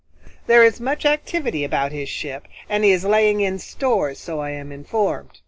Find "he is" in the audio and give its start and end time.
2.83-3.05